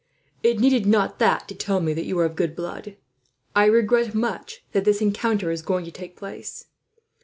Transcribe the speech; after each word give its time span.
"It 0.41 0.59
needed 0.59 0.87
not 0.87 1.19
that, 1.19 1.47
to 1.47 1.53
tell 1.53 1.79
me 1.79 1.93
that 1.93 2.05
you 2.05 2.15
were 2.15 2.25
of 2.25 2.35
good 2.35 2.55
blood. 2.55 2.95
I 3.55 3.65
regret 3.65 4.15
much 4.15 4.65
that 4.71 4.83
this 4.83 4.99
encounter 4.99 5.51
is 5.51 5.61
going 5.61 5.85
to 5.85 5.91
take 5.91 6.17
place. 6.17 6.65